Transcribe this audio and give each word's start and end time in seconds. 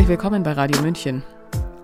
Herzlich 0.00 0.18
willkommen 0.18 0.42
bei 0.42 0.52
Radio 0.52 0.80
München. 0.80 1.22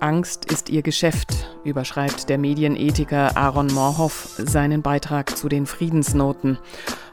Angst 0.01 0.51
ist 0.51 0.71
ihr 0.71 0.81
Geschäft, 0.81 1.51
überschreibt 1.65 2.31
der 2.31 2.39
Medienethiker 2.39 3.37
Aaron 3.37 3.67
Morhoff 3.67 4.35
seinen 4.39 4.81
Beitrag 4.81 5.37
zu 5.37 5.51
den 5.51 5.67
Friedensnoten. 5.67 6.57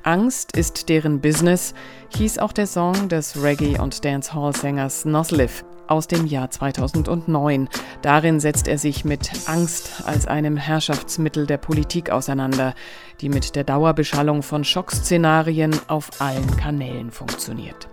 Angst 0.04 0.56
ist 0.56 0.88
deren 0.88 1.20
Business, 1.20 1.74
hieß 2.16 2.40
auch 2.40 2.54
der 2.54 2.68
Song 2.68 3.10
des 3.10 3.44
Reggae- 3.44 3.82
und 3.82 4.06
Dancehall-Sängers 4.06 5.04
Nosliff 5.04 5.66
aus 5.88 6.08
dem 6.08 6.26
Jahr 6.26 6.50
2009. 6.50 7.68
Darin 8.02 8.40
setzt 8.40 8.70
er 8.70 8.78
sich 8.78 9.04
mit 9.04 9.30
Angst 9.50 10.04
als 10.06 10.26
einem 10.26 10.56
Herrschaftsmittel 10.56 11.46
der 11.46 11.58
Politik 11.58 12.12
auseinander, 12.12 12.76
die 13.20 13.28
mit 13.28 13.58
der 13.58 13.66
Dauerbeschallung 13.66 14.42
von 14.42 14.64
Schockszenarien 14.64 15.78
auf 15.88 16.22
allen 16.22 16.56
Kanälen 16.56 17.12
funktioniert. 17.12 17.90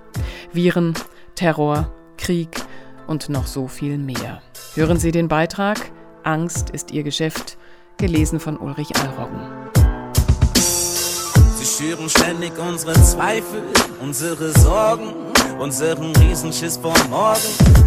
Viren, 0.53 0.95
Terror, 1.35 1.93
Krieg 2.17 2.51
und 3.11 3.29
noch 3.29 3.47
so 3.47 3.67
viel 3.67 3.99
mehr. 3.99 4.41
Hören 4.75 4.99
Sie 4.99 5.11
den 5.11 5.27
Beitrag 5.27 5.91
Angst 6.23 6.71
ist 6.71 6.93
Ihr 6.93 7.03
Geschäft, 7.03 7.59
gelesen 7.97 8.41
von 8.41 8.57
Ulrich 8.57 8.95
Allroggen. 8.97 9.41
Sie 10.55 11.65
schüren 11.65 12.09
ständig 12.09 12.53
unsere 12.59 12.93
Zweifel, 13.03 13.63
unsere 14.01 14.57
Sorgen, 14.61 15.13
unseren 15.59 16.15
Riesenschiss 16.17 16.77
vor 16.77 16.95
morgen. 17.09 17.41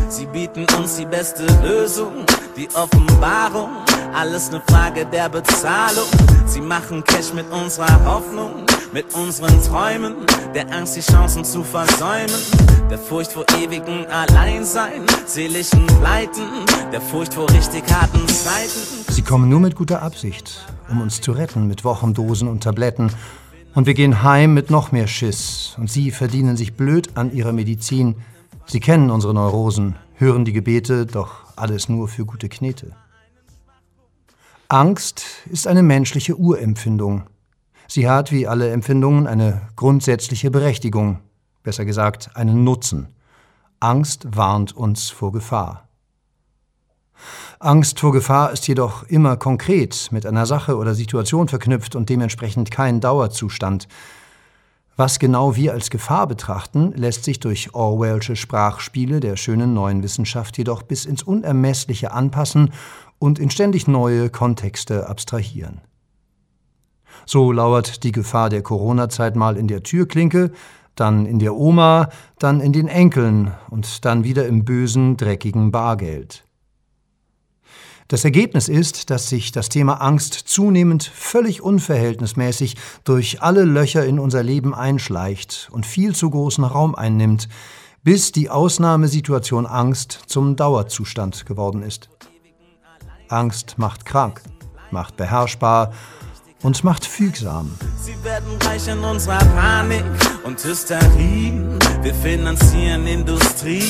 Sie 0.09 0.26
bieten 0.26 0.66
uns 0.77 0.98
die 0.98 1.05
beste 1.05 1.46
Lösung, 1.63 2.26
die 2.58 2.68
Offenbarung, 2.76 3.70
alles 4.13 4.49
eine 4.49 4.62
Frage 4.68 5.05
der 5.05 5.30
Bezahlung. 5.30 6.08
Sie 6.46 6.62
machen 6.62 7.04
Cash 7.04 7.34
mit 7.34 7.49
unserer 7.52 8.04
Hoffnung, 8.05 8.66
mit 8.93 9.15
unseren 9.15 9.59
Träumen, 9.63 10.13
der 10.53 10.71
Angst 10.71 10.95
die 10.95 11.01
Chancen 11.01 11.43
zu 11.43 11.63
versäumen, 11.63 12.29
der 12.91 12.99
Furcht 12.99 13.31
vor 13.31 13.43
ewigen 13.59 14.05
Alleinsein, 14.05 15.01
seelischen 15.26 15.87
Pleiten, 15.87 16.43
der 16.91 17.01
Furcht 17.01 17.34
vor 17.34 17.49
richtig 17.49 17.84
harten 17.91 18.27
Zeiten. 18.27 19.12
Sie 19.12 19.23
kommen 19.23 19.49
nur 19.49 19.59
mit 19.59 19.76
guter 19.76 20.03
Absicht, 20.03 20.68
um 20.90 21.01
uns 21.01 21.21
zu 21.21 21.31
retten 21.31 21.68
mit 21.68 21.84
Wochendosen 21.84 22.48
und 22.48 22.62
Tabletten. 22.63 23.12
Und 23.73 23.87
wir 23.87 23.95
gehen 23.95 24.21
heim 24.21 24.53
mit 24.53 24.70
noch 24.70 24.91
mehr 24.91 25.07
Schiss. 25.07 25.75
Und 25.79 25.90
Sie 25.90 26.12
verdienen 26.12 26.55
sich 26.55 26.75
blöd 26.75 27.18
an 27.18 27.34
Ihrer 27.34 27.51
Medizin. 27.51 28.18
Sie 28.68 28.79
kennen 28.79 29.09
unsere 29.09 29.34
Neurosen, 29.34 29.96
hören 30.15 30.46
die 30.46 30.53
Gebete, 30.53 31.07
doch 31.07 31.31
alles 31.55 31.90
nur 31.90 32.07
für 32.07 32.25
gute 32.25 32.48
Knete. 32.48 32.91
Angst 34.68 35.23
ist 35.49 35.65
eine 35.65 35.81
menschliche 35.81 36.37
Urempfindung. 36.37 37.23
Sie 37.94 38.10
hat, 38.10 38.32
wie 38.32 38.48
alle 38.48 38.72
Empfindungen, 38.72 39.27
eine 39.27 39.62
grundsätzliche 39.76 40.49
Berechtigung, 40.49 41.20
besser 41.62 41.86
gesagt 41.86 42.32
einen 42.34 42.63
Nutzen. 42.63 43.10
Angst 43.80 44.36
warnt 44.36 44.76
uns 44.76 45.12
vor 45.12 45.32
Gefahr. 45.32 45.88
Angst 47.60 47.99
vor 47.99 48.12
Gefahr 48.12 48.52
ist 48.52 48.68
jedoch 48.68 49.04
immer 49.04 49.38
konkret 49.38 50.08
mit 50.10 50.26
einer 50.26 50.48
Sache 50.48 50.77
oder 50.77 50.96
Situation 50.96 51.48
verknüpft 51.48 51.96
und 51.96 52.10
dementsprechend 52.10 52.71
kein 52.71 52.99
Dauerzustand. 52.99 53.88
Was 54.96 55.20
genau 55.20 55.55
wir 55.55 55.74
als 55.74 55.91
Gefahr 55.91 56.26
betrachten, 56.26 56.94
lässt 56.94 57.24
sich 57.24 57.41
durch 57.41 57.76
Orwellsche 57.76 58.36
Sprachspiele 58.36 59.20
der 59.20 59.36
schönen 59.36 59.76
neuen 59.76 60.02
Wissenschaft 60.02 60.58
jedoch 60.58 60.82
bis 60.82 61.05
ins 61.05 61.21
Unermessliche 61.21 62.12
anpassen 62.12 62.74
und 63.20 63.38
in 63.38 63.52
ständig 63.52 63.88
neue 63.88 64.31
Kontexte 64.31 65.08
abstrahieren. 65.08 65.81
So 67.25 67.51
lauert 67.51 68.03
die 68.03 68.11
Gefahr 68.11 68.50
der 68.50 68.61
Corona-Zeit 68.61 69.35
mal 69.35 69.57
in 69.57 69.67
der 69.67 69.83
Türklinke, 69.83 70.51
dann 70.95 71.25
in 71.25 71.39
der 71.39 71.56
Oma, 71.56 72.09
dann 72.39 72.59
in 72.59 72.73
den 72.73 72.88
Enkeln 72.88 73.51
und 73.69 74.06
dann 74.06 74.23
wieder 74.23 74.47
im 74.47 74.66
bösen, 74.66 75.17
dreckigen 75.17 75.72
Bargeld. 75.72 76.46
Das 78.09 78.25
Ergebnis 78.25 78.68
ist, 78.68 79.09
dass 79.09 79.29
sich 79.29 79.52
das 79.52 79.69
Thema 79.69 79.96
Angst 79.96 80.34
zunehmend 80.34 81.03
völlig 81.03 81.62
unverhältnismäßig 81.62 82.75
durch 83.06 83.41
alle 83.41 83.63
Löcher 83.63 84.06
in 84.06 84.19
unser 84.19 84.44
Leben 84.44 84.75
einschleicht 84.75 85.69
und 85.72 85.85
viel 85.85 86.13
zu 86.13 86.29
großen 86.29 86.63
Raum 86.63 86.96
einnimmt, 86.96 87.47
bis 88.03 88.31
die 88.34 88.50
Ausnahmesituation 88.50 89.66
Angst 89.66 90.12
zum 90.28 90.56
Dauerzustand 90.56 91.46
geworden 91.46 91.81
ist. 91.81 92.09
Angst 93.29 93.75
macht 93.78 94.06
krank, 94.06 94.41
macht 94.91 95.16
beherrschbar 95.16 95.94
und 96.63 96.84
macht 96.84 97.06
fügsam. 97.06 97.72
Sie 98.01 98.16
werden 98.24 98.57
reich 98.66 98.88
in 98.88 99.00
unserer 99.00 99.38
Panik 99.38 100.03
Hysterie. 100.63 101.53
Wir 102.01 102.13
finanzieren 102.13 103.06
Industrie. 103.07 103.84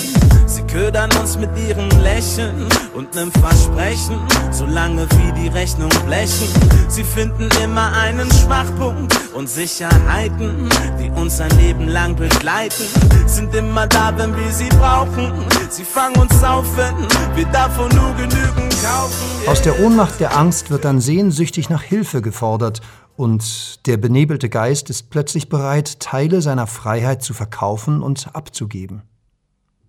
Sie 0.46 0.64
ködern 0.64 1.10
uns 1.20 1.38
mit 1.38 1.50
ihrem 1.58 1.90
Lächeln 2.02 2.68
und 2.94 3.14
nem 3.16 3.32
Versprechen, 3.32 4.20
solange 4.52 5.08
wie 5.12 5.42
die 5.42 5.48
Rechnung 5.48 5.90
blechen. 6.06 6.48
Sie 6.88 7.04
finden 7.04 7.50
immer 7.64 7.92
einen 7.94 8.30
Schwachpunkt 8.32 9.18
und 9.34 9.50
Sicherheiten, 9.50 10.70
die 11.00 11.10
uns 11.12 11.40
ein 11.40 11.52
Leben 11.58 11.88
lang 11.88 12.16
begleiten, 12.16 12.86
sind 13.26 13.54
immer 13.56 13.88
da, 13.88 14.14
wenn 14.18 14.36
wir 14.36 14.52
sie 14.52 14.70
brauchen. 14.70 15.32
Sie 15.70 15.84
fangen 15.84 16.18
uns 16.18 16.44
auf, 16.44 16.66
wenn 16.76 16.96
wir 17.36 17.46
davon 17.52 17.90
nur 17.90 18.14
genügend 18.16 18.76
kaufen. 18.84 19.48
Aus 19.48 19.62
der 19.62 19.80
Ohnmacht 19.80 20.20
der 20.20 20.38
Angst 20.38 20.70
wird 20.70 20.86
dann 20.86 21.02
sehnsüchtig 21.02 21.70
nach 21.70 21.82
Hilfe 21.82 22.22
gefordert 22.22 22.82
und 23.16 23.86
der 23.86 23.98
benebelte 23.98 24.50
Geist 24.50 24.90
ist 24.90 25.10
plötzlich 25.10 25.50
bereit, 25.50 26.00
Teile 26.00 26.42
seiner 26.42 26.68
Freiheit 26.68 27.22
zu 27.22 27.34
verkaufen 27.34 28.02
und 28.02 28.36
abzugeben. 28.36 29.04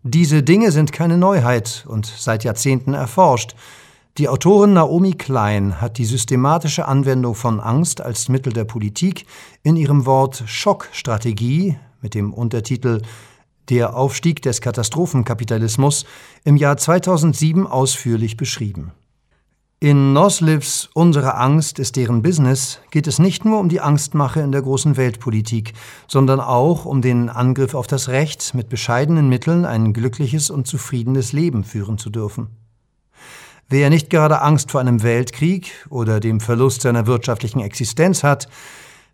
Diese 0.03 0.43
Dinge 0.43 0.71
sind 0.71 0.93
keine 0.93 1.17
Neuheit 1.17 1.87
und 1.89 2.05
seit 2.07 2.45
Jahrzehnten 2.45 2.93
erforscht. 2.93 3.55
Die 4.19 4.29
Autorin 4.29 4.75
Naomi 4.75 5.15
Klein 5.15 5.81
hat 5.81 5.99
die 5.99 6.05
systematische 6.05 6.87
Anwendung 6.87 7.35
von 7.35 7.59
Angst 7.59 8.01
als 8.01 8.29
Mittel 8.29 8.53
der 8.53 8.65
Politik 8.65 9.25
in 9.62 9.77
ihrem 9.77 10.05
Wort 10.06 10.45
Schockstrategie 10.47 11.79
mit 12.03 12.15
dem 12.15 12.35
Untertitel 12.35 13.01
Der 13.71 13.97
Aufstieg 13.97 14.43
des 14.43 14.61
Katastrophenkapitalismus 14.61 16.05
im 16.45 16.56
Jahr 16.56 16.77
2007 16.77 17.67
ausführlich 17.67 18.37
beschrieben. 18.37 18.93
In 19.84 20.15
Noslivs 20.15 20.89
Unsere 20.95 21.34
Angst 21.34 21.78
ist 21.78 21.97
deren 21.97 22.22
Business 22.22 22.81
geht 22.91 23.06
es 23.06 23.19
nicht 23.19 23.45
nur 23.45 23.61
um 23.61 23.69
die 23.69 23.83
Angstmache 23.83 24.41
in 24.41 24.50
der 24.50 24.62
großen 24.62 24.97
Weltpolitik, 24.97 25.75
sondern 26.09 26.41
auch 26.41 26.87
um 26.87 27.03
den 27.03 27.28
Angriff 27.28 27.75
auf 27.75 27.87
das 27.87 28.09
Recht, 28.09 28.55
mit 28.55 28.71
bescheidenen 28.71 29.28
Mitteln 29.28 29.67
ein 29.67 29.93
glückliches 29.93 30.49
und 30.49 30.67
zufriedenes 30.67 31.34
Leben 31.34 31.65
führen 31.65 31.99
zu 31.99 32.09
dürfen. 32.09 32.47
Wer 33.69 33.91
nicht 33.91 34.09
gerade 34.09 34.41
Angst 34.41 34.71
vor 34.71 34.81
einem 34.81 35.03
Weltkrieg 35.03 35.71
oder 35.91 36.19
dem 36.19 36.41
Verlust 36.41 36.81
seiner 36.81 37.06
wirtschaftlichen 37.06 37.61
Existenz 37.61 38.23
hat, 38.25 38.49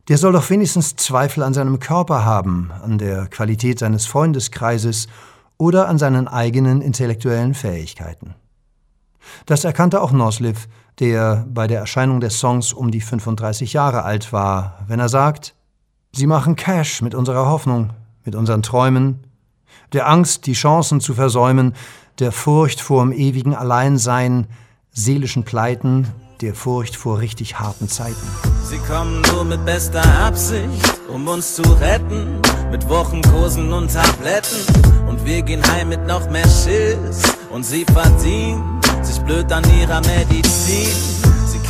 der 0.06 0.19
soll 0.19 0.34
doch 0.34 0.50
wenigstens 0.50 0.94
Zweifel 0.94 1.42
an 1.42 1.53
seinem 1.53 1.80
Körper 1.80 2.25
haben, 2.25 2.70
an 2.84 2.97
der 2.98 3.26
Qualität 3.26 3.80
seines 3.80 4.06
Freundeskreises 4.06 5.09
oder 5.59 5.88
an 5.88 5.98
seinen 5.98 6.28
eigenen 6.28 6.80
intellektuellen 6.80 7.54
Fähigkeiten. 7.54 8.36
Das 9.47 9.64
erkannte 9.64 10.00
auch 10.00 10.12
Nosliv, 10.12 10.69
der 10.98 11.47
bei 11.48 11.66
der 11.66 11.81
Erscheinung 11.81 12.20
des 12.20 12.38
Songs 12.38 12.72
um 12.72 12.91
die 12.91 13.00
35 13.00 13.72
Jahre 13.72 14.03
alt 14.04 14.32
war, 14.32 14.81
wenn 14.86 15.00
er 15.00 15.08
sagt, 15.08 15.54
Sie 16.12 16.26
machen 16.26 16.56
Cash 16.56 17.03
mit 17.03 17.14
unserer 17.14 17.47
Hoffnung, 17.47 17.92
mit 18.25 18.34
unseren 18.34 18.62
Träumen, 18.62 19.25
der 19.92 20.09
Angst, 20.09 20.47
die 20.47 20.54
Chancen 20.54 21.00
zu 21.00 21.14
versäumen, 21.14 21.75
der 22.19 22.32
Furcht 22.32 22.80
vor 22.80 23.03
dem 23.03 23.12
ewigen 23.12 23.54
Alleinsein, 23.54 24.48
seelischen 24.91 25.44
Pleiten, 25.44 26.09
der 26.41 26.54
Furcht 26.54 26.97
vor 26.97 27.20
richtig 27.20 27.60
harten 27.60 27.88
Zeiten. 27.88 28.16
Sie 28.64 28.78
kommen 28.78 29.22
nur 29.32 29.44
mit 29.44 29.64
bester 29.64 30.03
Absicht, 30.20 31.00
um 31.09 31.27
uns 31.28 31.54
zu 31.54 31.62
retten, 31.62 32.41
mit 32.71 32.89
Wochenkursen 32.89 33.72
und 33.72 33.92
Tabletten. 33.92 35.06
Und 35.09 35.24
wir 35.24 35.42
gehen 35.42 35.62
heim 35.72 35.91
mit 35.91 36.06
noch 36.06 36.28
mehr 36.30 36.48
Schiss. 36.48 37.22
Und 37.50 37.65
sie 37.65 37.84
verdienen 37.84 38.80
blöd 39.30 39.53
an 39.53 39.62
ihrer 39.78 40.00
Medizin 40.00 41.21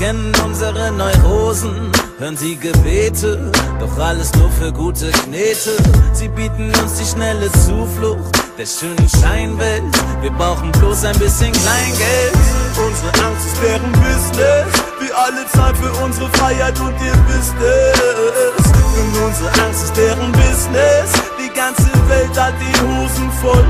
kennen 0.00 0.32
unsere 0.46 0.90
Neurosen, 0.92 1.92
hören 2.18 2.34
sie 2.34 2.56
Gebete, 2.56 3.52
doch 3.78 3.98
alles 3.98 4.32
nur 4.34 4.50
für 4.50 4.72
gute 4.72 5.10
Knete. 5.10 5.76
Sie 6.14 6.28
bieten 6.28 6.72
uns 6.82 6.94
die 6.94 7.04
schnelle 7.04 7.52
Zuflucht 7.52 8.32
der 8.56 8.64
schönen 8.64 9.06
Scheinwelt. 9.10 9.82
Wir 10.22 10.30
brauchen 10.30 10.72
bloß 10.72 11.04
ein 11.04 11.18
bisschen 11.18 11.52
Kleingeld. 11.52 12.32
Unsere 12.78 13.26
Angst 13.26 13.46
ist 13.46 13.62
deren 13.62 13.92
Business. 13.92 14.72
Wir 15.00 15.18
alle 15.18 15.46
zahlen 15.52 15.76
für 15.76 15.92
unsere 16.02 16.30
Freiheit 16.30 16.80
und 16.80 16.94
ihr 17.04 17.18
wisst 17.28 17.54
es. 17.60 18.66
Und 19.00 19.22
unsere 19.22 19.50
Angst 19.66 19.84
ist 19.84 19.96
deren 19.98 20.32
Business. 20.32 21.12
Die 21.38 21.52
ganze 21.54 21.92
Welt 22.08 22.40
hat 22.40 22.54
die 22.58 22.80
Hosen 22.80 23.30
voll. 23.42 23.66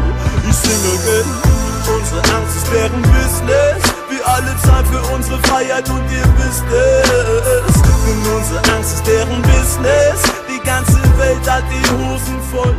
Ich 0.48 0.54
singe 0.54 0.94
again. 0.94 1.69
Unsere 2.12 2.36
Angst 2.36 2.56
ist 2.56 2.72
deren 2.72 3.02
Business 3.02 3.94
wir 4.10 4.26
alle 4.26 4.56
zahlen 4.64 4.84
für 4.86 5.14
unsere 5.14 5.38
Freiheit 5.44 5.88
und 5.88 6.02
ihr 6.10 6.24
wisst 6.38 6.64
es. 6.66 7.76
Und 7.76 8.36
unsere 8.36 8.74
Angst 8.74 8.94
ist 8.94 9.06
deren 9.06 9.40
Business. 9.42 10.22
Die 10.48 10.66
ganze 10.66 11.00
Welt 11.18 11.48
hat 11.48 11.62
die 11.70 11.90
Hosen 11.92 12.40
voll. 12.50 12.74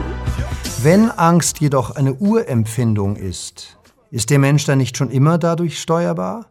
Wenn 0.84 1.12
Angst 1.12 1.62
jedoch 1.62 1.92
eine 1.92 2.14
Urempfindung 2.16 3.16
ist, 3.16 3.78
Ist 4.10 4.32
der 4.32 4.40
Mensch 4.40 4.66
dann 4.66 4.80
nicht 4.80 4.98
schon 4.98 5.10
immer 5.10 5.38
dadurch 5.38 5.82
steuerbar? 5.82 6.48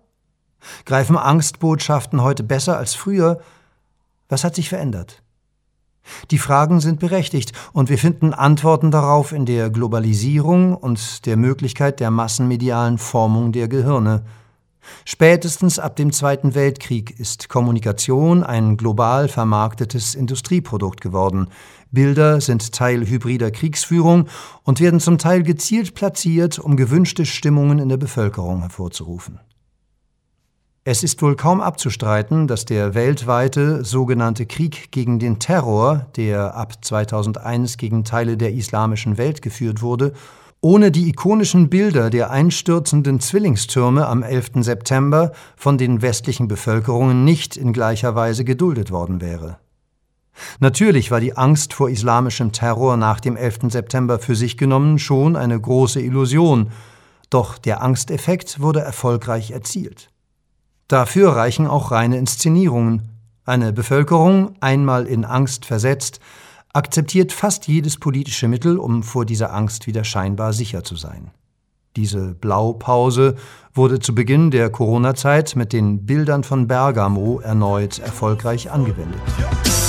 Greifen 0.87 1.19
Angstbotschaften 1.19 2.23
heute 2.23 2.43
besser 2.45 2.79
als 2.79 2.95
früher? 2.95 3.43
Was 4.31 4.43
hat 4.43 4.55
sich 4.55 4.71
verändert? 4.71 5.23
Die 6.31 6.39
Fragen 6.39 6.81
sind 6.81 7.01
berechtigt 7.01 7.53
und 7.73 7.89
wir 7.89 7.99
finden 7.99 8.35
Antworten 8.35 8.91
darauf 8.91 9.33
in 9.33 9.47
der 9.47 9.71
Globalisierung 9.71 10.75
und 10.75 11.27
der 11.27 11.37
Möglichkeit 11.37 12.01
der 12.01 12.11
massenmedialen 12.11 12.99
Formung 12.99 13.53
der 13.53 13.69
Gehirne. 13.69 14.25
Spätestens 15.05 15.79
ab 15.79 15.97
dem 15.97 16.13
Zweiten 16.13 16.55
Weltkrieg 16.55 17.19
ist 17.19 17.49
Kommunikation 17.49 18.43
ein 18.43 18.77
global 18.77 19.29
vermarktetes 19.29 20.15
Industrieprodukt 20.15 21.01
geworden. 21.01 21.49
Bilder 21.91 22.41
sind 22.41 22.73
Teil 22.73 23.07
hybrider 23.07 23.51
Kriegsführung 23.51 24.29
und 24.63 24.81
werden 24.81 25.01
zum 25.01 25.19
Teil 25.19 25.43
gezielt 25.43 25.95
platziert, 25.95 26.59
um 26.59 26.77
gewünschte 26.77 27.27
Stimmungen 27.27 27.79
in 27.79 27.89
der 27.89 27.99
Bevölkerung 27.99 28.61
hervorzurufen. 28.61 29.41
Es 30.83 31.03
ist 31.03 31.21
wohl 31.21 31.37
kaum 31.37 31.61
abzustreiten, 31.61 32.49
dass 32.49 32.65
der 32.65 32.95
weltweite 32.95 33.85
sogenannte 33.85 34.47
Krieg 34.47 34.91
gegen 34.91 35.19
den 35.19 35.39
Terror, 35.39 36.07
der 36.17 36.55
ab 36.55 36.83
2001 36.83 37.77
gegen 37.77 38.03
Teile 38.03 38.39
der 38.39 38.55
islamischen 38.55 39.19
Welt 39.19 39.43
geführt 39.43 39.83
wurde, 39.83 40.15
ohne 40.63 40.91
die 40.91 41.11
ikonischen 41.11 41.69
Bilder 41.69 42.09
der 42.09 42.31
einstürzenden 42.31 43.21
Zwillingstürme 43.21 44.07
am 44.07 44.23
11. 44.23 44.53
September 44.63 45.33
von 45.55 45.77
den 45.77 46.01
westlichen 46.01 46.49
Bevölkerungen 46.49 47.27
nicht 47.27 47.59
in 47.59 47.75
gleicher 47.75 48.15
Weise 48.15 48.45
geduldet 48.45 48.91
worden 48.91 49.21
wäre. 49.21 49.59
Natürlich 50.61 51.11
war 51.11 51.21
die 51.21 51.37
Angst 51.37 51.75
vor 51.75 51.91
islamischem 51.91 52.53
Terror 52.53 52.97
nach 52.97 53.21
dem 53.21 53.37
11. 53.37 53.69
September 53.69 54.19
für 54.19 54.35
sich 54.35 54.57
genommen 54.57 54.99
schon 54.99 55.37
eine 55.37 55.61
große 55.61 56.01
Illusion, 56.01 56.71
doch 57.29 57.59
der 57.59 57.83
Angsteffekt 57.83 58.61
wurde 58.61 58.81
erfolgreich 58.81 59.51
erzielt. 59.51 60.11
Dafür 60.91 61.37
reichen 61.37 61.69
auch 61.69 61.93
reine 61.93 62.19
Inszenierungen. 62.19 63.11
Eine 63.45 63.73
Bevölkerung, 63.73 64.57
einmal 64.59 65.07
in 65.07 65.25
Angst 65.25 65.65
versetzt, 65.65 66.19
akzeptiert 66.73 67.33
fast 67.33 67.69
jedes 67.69 67.97
politische 67.97 68.49
Mittel, 68.49 68.77
um 68.77 69.05
vor 69.05 69.25
dieser 69.25 69.55
Angst 69.55 69.87
wieder 69.87 70.03
scheinbar 70.03 70.53
sicher 70.53 70.83
zu 70.83 70.97
sein. 70.97 71.31
Diese 71.95 72.35
Blaupause 72.35 73.37
wurde 73.73 74.01
zu 74.01 74.17
Beginn 74.17 74.51
der 74.51 74.69
Corona-Zeit 74.69 75.55
mit 75.55 75.73
den 75.73 76.07
Bildern 76.07 76.43
von 76.43 76.67
Bergamo 76.67 77.39
erneut 77.39 78.01
erfolgreich 78.01 78.73
angewendet. 78.73 79.21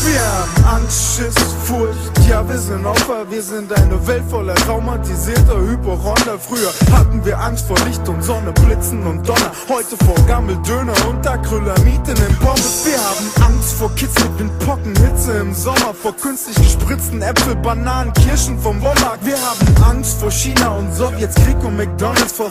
Wir 0.03 0.19
haben 0.19 0.81
Angst, 0.81 1.15
Schiss, 1.15 1.35
Furcht, 1.65 2.27
ja 2.27 2.47
wir 2.47 2.57
sind 2.57 2.85
Opfer, 2.85 3.29
wir 3.29 3.43
sind 3.43 3.71
eine 3.71 4.07
Welt 4.07 4.23
voller 4.29 4.55
traumatisierter 4.55 5.59
Hypochonder. 5.59 6.39
Früher 6.39 6.71
hatten 6.91 7.23
wir 7.23 7.39
Angst 7.39 7.67
vor 7.67 7.77
Licht 7.85 8.07
und 8.09 8.23
Sonne, 8.23 8.51
Blitzen 8.51 9.05
und 9.05 9.27
Donner. 9.27 9.51
Heute 9.69 9.95
vor 10.03 10.15
Gammeldöner 10.27 10.93
und 11.07 11.27
Acrylamiden 11.27 12.15
im 12.17 12.35
Pommes. 12.39 12.83
Wir 12.83 12.97
haben 12.97 13.53
Angst 13.53 13.73
vor 13.73 13.93
Kids 13.95 14.15
mit 14.23 14.39
den 14.39 14.49
Pocken, 14.65 14.95
Hitze 14.95 15.33
im 15.33 15.53
Sommer, 15.53 15.93
vor 15.93 16.15
künstlich 16.15 16.55
gespritzten 16.55 17.21
Äpfel, 17.21 17.55
Bananen, 17.57 18.11
Kirschen 18.13 18.59
vom 18.59 18.81
Walmart. 18.81 19.19
Wir 19.23 19.37
haben 19.37 19.83
Angst 19.83 20.19
vor 20.19 20.31
China 20.31 20.77
und 20.77 20.91
Sowjets, 20.95 21.35
Krieg 21.35 21.63
und 21.63 21.77
McDonalds, 21.77 22.33
vor 22.33 22.49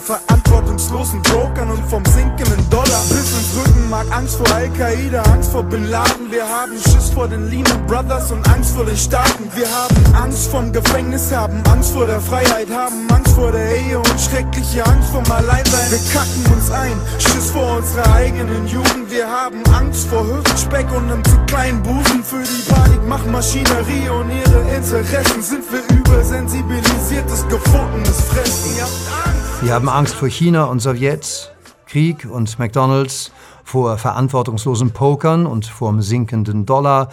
verantwortungslosen 0.71 1.23
Brokern 1.23 1.71
und 1.71 1.85
vom 1.89 2.05
sinkenden 2.07 2.71
Dollar. 2.71 3.03
Bis 3.09 3.33
ins 3.33 3.57
Rückenmark, 3.59 4.07
Angst 4.13 4.37
vor 4.37 4.47
Al-Qaida, 4.55 5.23
Angst 5.23 5.51
vor 5.51 5.63
Bin 5.63 5.85
Laden. 5.91 6.31
Wir 6.31 6.45
haben 6.45 6.73
Schiss 6.73 7.11
vor 7.13 7.29
den 7.29 7.51
Lehman 7.51 7.87
Brothers 7.87 8.31
und 8.31 8.49
Angst 8.49 8.75
vor 8.75 8.85
den 8.85 8.97
Staaten. 8.97 9.51
Wir 9.55 9.67
haben 9.67 10.15
Angst 10.15 10.51
vom 10.51 10.73
Gefängnis, 10.73 11.33
haben 11.33 11.63
Angst 11.71 11.93
vor 11.93 12.07
der 12.07 12.21
Freiheit, 12.21 12.69
haben 12.71 13.09
Angst 13.11 13.35
vor 13.35 13.53
der 13.53 13.77
Ehe 13.77 13.99
und 13.99 14.21
schreckliche 14.21 14.85
Angst 14.87 15.11
vom 15.11 15.25
Alleinsein. 15.31 15.91
Wir 15.91 16.13
kacken 16.13 16.53
uns 16.55 16.71
ein, 16.71 16.97
Schiss 17.19 17.51
vor 17.51 17.79
unserer 17.79 18.13
eigenen 18.15 18.67
Jugend. 18.67 19.11
Wir 19.11 19.29
haben 19.29 19.63
Angst 19.75 20.09
vor 20.09 20.25
Hüftspeck 20.27 20.87
und 20.93 21.11
einem 21.11 21.25
zu 21.25 21.37
kleinen 21.47 21.83
Busen. 21.83 22.23
Für 22.25 22.43
die 22.43 22.71
Panik 22.71 23.07
macht 23.09 23.27
Maschinerie 23.27 24.09
und 24.09 24.31
ihre 24.31 24.77
Interessen. 24.77 25.43
Sind 25.43 25.65
wir 25.73 25.97
übersensibilisiertes, 25.97 27.49
gefundenes 27.49 28.21
Fressen. 28.21 29.30
Wir 29.63 29.75
haben 29.75 29.91
Angst 29.91 30.15
vor 30.15 30.29
China 30.29 30.65
und 30.65 30.81
Sowjets, 30.81 31.51
Krieg 31.87 32.25
und 32.25 32.59
McDonalds, 32.59 33.31
vor 33.63 33.99
verantwortungslosen 33.99 34.93
Pokern 34.93 35.45
und 35.45 35.67
vorm 35.67 36.01
sinkenden 36.01 36.65
Dollar, 36.65 37.11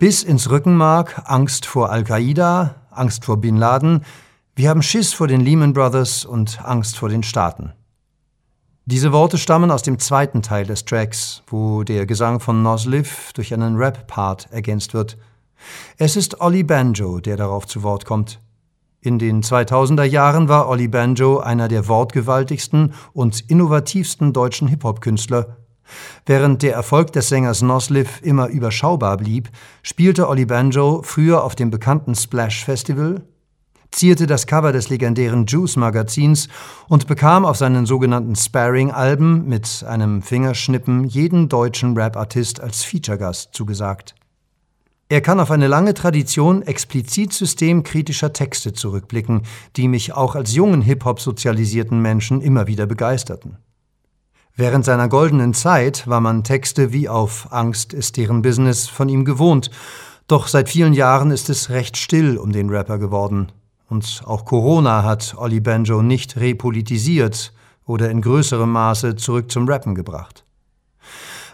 bis 0.00 0.24
ins 0.24 0.50
Rückenmark 0.50 1.22
Angst 1.26 1.64
vor 1.64 1.90
Al-Qaida, 1.90 2.74
Angst 2.90 3.24
vor 3.24 3.36
Bin 3.36 3.56
Laden, 3.56 4.04
wir 4.56 4.68
haben 4.68 4.82
Schiss 4.82 5.12
vor 5.12 5.28
den 5.28 5.42
Lehman 5.42 5.74
Brothers 5.74 6.24
und 6.24 6.64
Angst 6.64 6.98
vor 6.98 7.08
den 7.08 7.22
Staaten. 7.22 7.72
Diese 8.84 9.12
Worte 9.12 9.38
stammen 9.38 9.70
aus 9.70 9.82
dem 9.82 9.98
zweiten 9.98 10.42
Teil 10.42 10.66
des 10.66 10.86
Tracks, 10.86 11.42
wo 11.46 11.84
der 11.84 12.04
Gesang 12.04 12.40
von 12.40 12.62
Nosliv 12.62 13.32
durch 13.34 13.54
einen 13.54 13.76
Rap-Part 13.76 14.48
ergänzt 14.50 14.92
wird. 14.92 15.18
Es 15.98 16.16
ist 16.16 16.40
Olli 16.40 16.64
Banjo, 16.64 17.20
der 17.20 17.36
darauf 17.36 17.66
zu 17.66 17.82
Wort 17.82 18.04
kommt. 18.04 18.40
In 19.06 19.20
den 19.20 19.44
2000er 19.44 20.02
Jahren 20.02 20.48
war 20.48 20.68
Olli 20.68 20.88
Banjo 20.88 21.38
einer 21.38 21.68
der 21.68 21.86
wortgewaltigsten 21.86 22.92
und 23.12 23.40
innovativsten 23.48 24.32
deutschen 24.32 24.66
Hip-Hop-Künstler 24.66 25.58
Während 26.26 26.64
der 26.64 26.74
Erfolg 26.74 27.12
des 27.12 27.28
Sängers 27.28 27.62
Nosliv 27.62 28.20
immer 28.22 28.48
überschaubar 28.48 29.16
blieb, 29.16 29.48
spielte 29.84 30.28
Olli 30.28 30.44
Banjo 30.44 31.02
früher 31.04 31.44
auf 31.44 31.54
dem 31.54 31.70
bekannten 31.70 32.16
Splash 32.16 32.64
Festival, 32.64 33.22
zierte 33.92 34.26
das 34.26 34.48
Cover 34.48 34.72
des 34.72 34.88
legendären 34.88 35.46
Juice 35.46 35.76
Magazins 35.76 36.48
und 36.88 37.06
bekam 37.06 37.44
auf 37.44 37.58
seinen 37.58 37.86
sogenannten 37.86 38.34
Sparring-Alben 38.34 39.46
mit 39.46 39.84
einem 39.86 40.20
Fingerschnippen 40.20 41.04
jeden 41.04 41.48
deutschen 41.48 41.96
Rap-Artist 41.96 42.60
als 42.60 42.82
Feature-Gast 42.82 43.54
zugesagt. 43.54 44.15
Er 45.08 45.20
kann 45.20 45.38
auf 45.38 45.52
eine 45.52 45.68
lange 45.68 45.94
Tradition 45.94 46.62
explizit 46.62 47.32
systemkritischer 47.32 48.32
Texte 48.32 48.72
zurückblicken, 48.72 49.42
die 49.76 49.86
mich 49.86 50.12
auch 50.12 50.34
als 50.34 50.54
jungen 50.54 50.82
Hip-Hop 50.82 51.20
sozialisierten 51.20 52.02
Menschen 52.02 52.40
immer 52.40 52.66
wieder 52.66 52.86
begeisterten. 52.86 53.58
Während 54.56 54.84
seiner 54.84 55.08
goldenen 55.08 55.54
Zeit 55.54 56.08
war 56.08 56.20
man 56.20 56.42
Texte 56.42 56.92
wie 56.92 57.08
auf 57.08 57.52
Angst 57.52 57.92
ist 57.92 58.16
deren 58.16 58.42
Business 58.42 58.88
von 58.88 59.08
ihm 59.08 59.24
gewohnt, 59.24 59.70
doch 60.26 60.48
seit 60.48 60.70
vielen 60.70 60.94
Jahren 60.94 61.30
ist 61.30 61.50
es 61.50 61.70
recht 61.70 61.96
still 61.96 62.36
um 62.36 62.50
den 62.50 62.70
Rapper 62.70 62.98
geworden. 62.98 63.52
Und 63.88 64.22
auch 64.24 64.44
Corona 64.44 65.04
hat 65.04 65.34
Olli 65.36 65.60
Banjo 65.60 66.02
nicht 66.02 66.36
repolitisiert 66.36 67.52
oder 67.84 68.10
in 68.10 68.22
größerem 68.22 68.72
Maße 68.72 69.14
zurück 69.14 69.52
zum 69.52 69.68
Rappen 69.68 69.94
gebracht. 69.94 70.45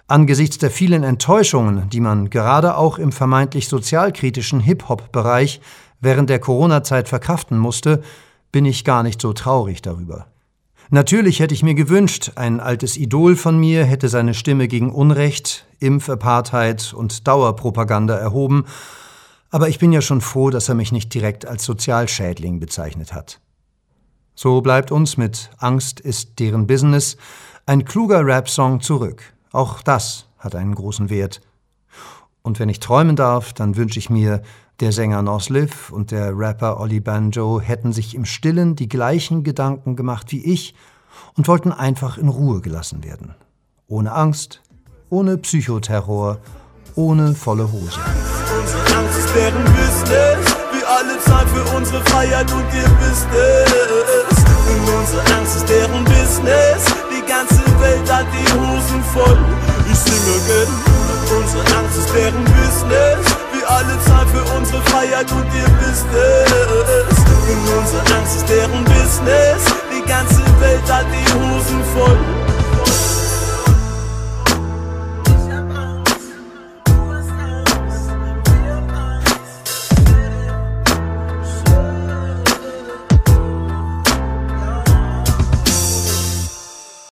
Angesichts 0.07 0.59
der 0.59 0.71
vielen 0.71 1.05
Enttäuschungen, 1.05 1.89
die 1.89 2.01
man 2.01 2.29
gerade 2.31 2.77
auch 2.77 2.99
im 2.99 3.13
vermeintlich 3.13 3.69
sozialkritischen 3.69 4.61
Hip-Hop-Bereich 4.61 5.61
während 6.01 6.29
der 6.29 6.39
Corona-Zeit 6.39 7.09
verkraften 7.09 7.59
musste, 7.59 8.03
bin 8.51 8.65
ich 8.67 8.85
gar 8.85 9.03
nicht 9.03 9.21
so 9.21 9.33
traurig 9.33 9.81
darüber. 9.81 10.27
Natürlich 10.91 11.41
hätte 11.41 11.55
ich 11.55 11.63
mir 11.63 11.75
gewünscht, 11.75 12.33
ein 12.35 12.61
altes 12.61 12.99
Idol 12.99 13.37
von 13.37 13.59
mir 13.59 13.85
hätte 13.85 14.11
seine 14.11 14.35
Stimme 14.35 14.69
gegen 14.69 14.93
Unrecht, 14.93 15.67
Impfapartheid 15.79 16.93
und 16.93 17.27
Dauerpropaganda 17.27 18.15
erhoben, 18.15 18.67
aber 19.51 19.69
ich 19.69 19.79
bin 19.79 19.93
ja 19.93 20.03
schon 20.03 20.21
froh, 20.21 20.51
dass 20.51 20.69
er 20.69 20.75
mich 20.75 20.93
nicht 20.93 21.15
direkt 21.15 21.47
als 21.47 21.65
Sozialschädling 21.65 22.61
bezeichnet 22.61 23.15
hat. 23.15 23.41
So 24.35 24.61
bleibt 24.61 24.91
uns 24.91 25.17
mit 25.17 25.51
Angst 25.59 26.01
ist 26.01 26.39
deren 26.39 26.67
Business 26.67 27.17
ein 27.65 27.85
kluger 27.85 28.27
Rap-Song 28.27 28.81
zurück. 28.81 29.33
Auch 29.53 29.83
das 29.83 30.27
hat 30.39 30.55
einen 30.55 30.75
großen 30.75 31.11
Wert. 31.11 31.41
Und 32.43 32.59
wenn 32.59 32.69
ich 32.69 32.81
träumen 32.81 33.17
darf, 33.17 33.53
dann 33.53 33.77
wünsche 33.77 33.99
ich 33.99 34.11
mir, 34.11 34.43
der 34.81 34.91
Sänger 34.91 35.23
Nosliv 35.23 35.91
und 35.93 36.11
der 36.11 36.37
Rapper 36.37 36.81
Olli 36.81 36.99
Banjo 36.99 37.61
hätten 37.61 37.93
sich 37.93 38.17
im 38.17 38.25
Stillen 38.25 38.75
die 38.75 38.89
gleichen 38.89 39.45
Gedanken 39.45 39.95
gemacht 39.95 40.33
wie 40.33 40.45
ich 40.45 40.75
und 41.37 41.47
wollten 41.47 41.71
einfach 41.71 42.19
in 42.19 42.29
Ruhe 42.29 42.61
gelassen 42.61 43.05
werden. 43.05 43.35
Ohne 43.87 44.13
Angst, 44.13 44.61
ohne 45.09 45.39
Psychoterror, 45.39 46.39
ohne 46.97 47.35
volle 47.35 47.71
Hose. 47.71 48.01
Unsere 48.59 48.99
Angst 48.99 49.19
ist 49.19 49.37
deren 49.37 49.65
Business. 49.65 50.57
Wir 50.73 50.89
alle 50.89 51.21
zahlen 51.21 51.49
für 51.49 51.77
unsere 51.77 52.05
Freiheit 52.07 52.51
und 52.51 52.65
ihr. 52.75 52.83
Und 54.73 54.89
unsere 54.99 55.23
Angst 55.37 55.57
ist 55.57 55.69
deren 55.69 56.05
Business 56.05 57.12
ganze 57.33 57.65
Welt 57.81 58.13
hat 58.13 58.27
die 58.37 58.49
Hosen 58.53 59.03
voll. 59.15 59.39
Ich 59.91 59.99
singe 59.99 60.37
gern, 60.47 60.69
unsere 61.39 61.65
Angst 61.79 61.99
ist 61.99 62.13
deren 62.15 62.45
Business. 62.45 63.25
Wir 63.53 63.71
alle 63.71 63.99
zahlen 64.05 64.29
für 64.29 64.45
unsere 64.57 64.83
Freiheit 64.83 65.33
und 65.33 65.47
ihr 65.57 65.69
Business. 65.81 67.17
Denn 67.49 67.63
unsere 67.79 68.03
Angst 68.17 68.37
ist 68.37 68.49
deren 68.49 68.85
Business. 68.85 69.61
Die 69.91 70.07
ganze 70.07 70.43
Welt 70.61 70.93
hat 70.93 71.07
die 71.09 71.32
Hosen 71.32 71.32
voll. 71.32 71.32